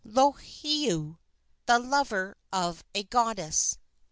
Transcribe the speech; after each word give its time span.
LOHIAU, 0.03 1.19
THE 1.67 1.77
LOVER 1.77 2.35
OF 2.51 2.83
A 2.95 3.03
GODDESS. 3.03 3.77